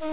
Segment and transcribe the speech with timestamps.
[0.00, 0.10] یکی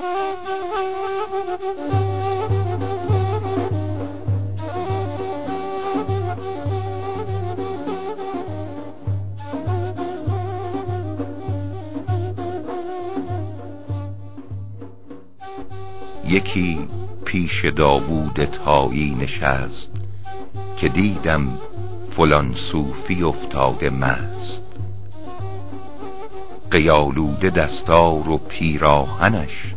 [17.26, 19.92] پیش داوود تایی نشست
[20.78, 21.60] که دیدم
[22.18, 24.65] فلان صوفی افتاده مست.
[26.76, 29.76] قیالوده دستار و پیراهنش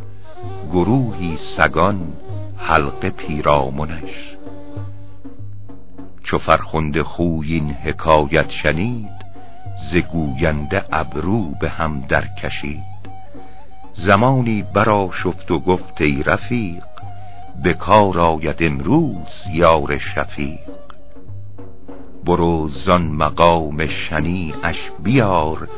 [0.72, 2.12] گروهی سگان
[2.56, 4.36] حلقه پیرامنش.
[6.22, 9.18] چو فرخنده خوی این حکایت شنید
[9.90, 13.08] ز گوینده ابرو به هم در کشید.
[13.94, 16.84] زمانی برا شفت و گفت ای رفیق
[17.62, 20.70] به کار آید امروز یار شفیق.
[22.24, 23.80] برو زان مقام
[24.62, 25.68] اش بیار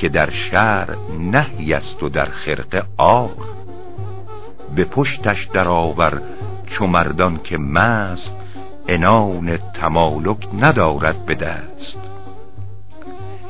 [0.00, 3.30] که در شهر نهی است و در خرقه آر
[4.74, 6.22] به پشتش درآور
[6.66, 8.32] چو مردان که مست
[8.88, 11.98] انان تمالک ندارد به دست.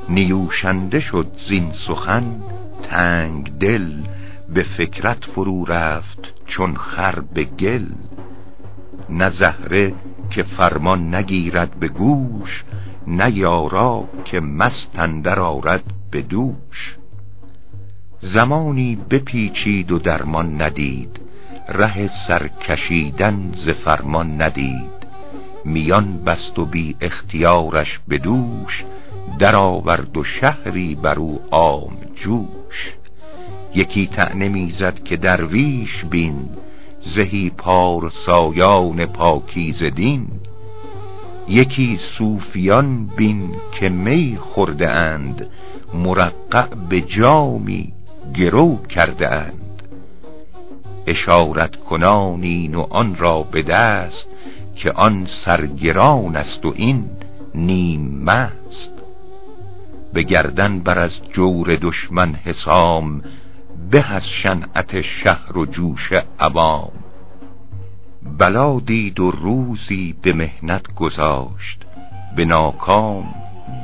[0.09, 2.41] نیوشنده شد زین سخن
[2.83, 3.93] تنگ دل
[4.49, 7.87] به فکرت فرو رفت چون خر به گل.
[9.11, 9.95] نه زهره
[10.31, 12.65] که فرمان نگیرد به گوش
[13.07, 16.97] نه یارا که مستندر آرد به دوش.
[18.21, 21.21] زمانی بپیچید و درمان ندید
[21.69, 25.01] ره سرکشیدن ز فرمان ندید.
[25.65, 28.85] میان بست و بی اختیارش به دوش
[29.39, 32.95] در آورد و شهری بر او عام جوش.
[33.75, 36.49] یکی تعنه می‌زد که درویش بین
[37.01, 40.40] زهی پار سایان پاکیز دین.
[41.49, 45.47] یکی صوفیان بین که می خورده اند
[45.95, 47.93] مرقع به جامی
[48.35, 49.83] گرو کرده اند.
[51.07, 54.29] اشارت کنان این و آن را به دست
[54.77, 57.11] که آن سرگران است و این
[57.55, 58.93] نیم مست.
[60.13, 63.23] به گردن بر از جور دشمن حسام
[63.91, 67.00] به از شنعت شهر و جوش عوام.
[68.23, 71.85] بلا دید و روزی به مهنت گذاشت.
[72.37, 73.35] به ناکام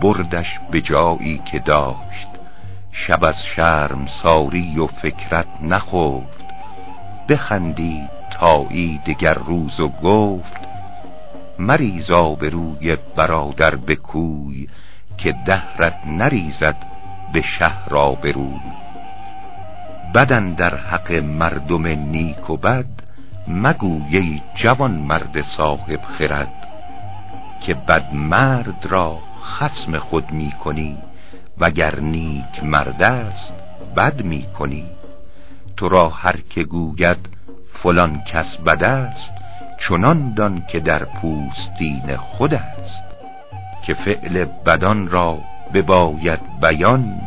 [0.03, 2.29] بردش به جایی که داشت.
[2.93, 6.47] شب از شرم ساری و فکرت نخفت.
[7.29, 8.11] بخندید
[8.41, 10.67] تایی دگر روز و گفت
[11.59, 14.69] مریزا به روی برادر به کوی
[15.19, 16.77] که دهرت نریزد
[17.33, 17.89] به شهر
[18.23, 18.61] روی
[20.15, 23.06] بدن در حق مردم نیک و بد
[23.49, 26.67] مگویی جوان مرد صاحب خرد
[27.61, 30.99] که بد مرد را خسم خود می کنی
[31.59, 33.55] وگر نیک مرد است
[33.97, 34.87] بد می کنی.
[35.77, 37.29] تو را هر که گوید
[37.73, 39.33] فلان کس بد است
[39.79, 43.05] چنان دان که در پوستین خود است.
[43.87, 45.39] که فعل بدان را
[45.75, 47.21] بباید بیان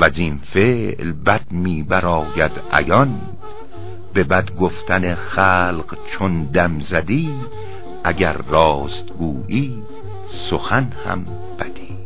[0.00, 1.86] و این فعل بد می
[2.72, 3.20] عیان.
[4.14, 7.34] به بد گفتن خلق چون دم زدی
[8.04, 9.82] اگر راست گویی
[10.50, 11.26] سخن هم
[11.58, 12.02] بدی.